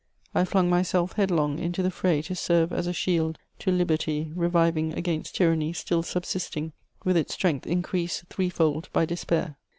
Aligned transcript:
I 0.33 0.45
flung 0.45 0.67
myself 0.67 1.13
headlong 1.13 1.59
into 1.59 1.83
the 1.83 1.91
fray 1.91 2.23
to 2.23 2.33
serve 2.33 2.73
as 2.73 2.87
a 2.87 2.91
shield 2.91 3.37
to 3.59 3.69
liberty 3.71 4.31
reviving 4.35 4.93
against 4.93 5.35
tyranny 5.35 5.73
still 5.73 6.01
subsisting, 6.01 6.73
with 7.05 7.15
its 7.15 7.35
strength 7.35 7.67
increased 7.67 8.23
threefold 8.25 8.89
by 8.93 9.05
despair. 9.05 9.57